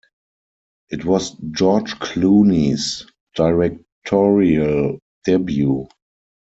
It 0.89 1.05
was 1.05 1.35
George 1.53 1.99
Clooney's 1.99 3.05
directorial 3.35 4.97
debut. 5.25 5.89